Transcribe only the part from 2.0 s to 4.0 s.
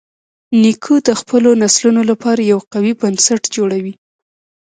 لپاره یو قوي بنسټ جوړوي.